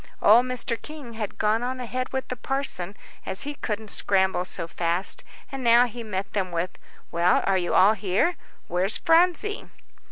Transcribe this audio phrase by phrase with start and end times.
[0.19, 0.81] Old Mr.
[0.81, 5.23] King had gone on ahead with the parson, as he couldn't scramble so fast.
[5.51, 6.79] And now he met them with,
[7.11, 8.35] "Well, are you all here
[8.67, 9.69] where's Phronsie?"